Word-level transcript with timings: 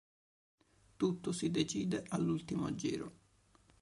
Tutto 0.97 1.31
si 1.31 1.51
decide 1.51 2.05
all'ultimo 2.07 2.73
giro. 2.73 3.13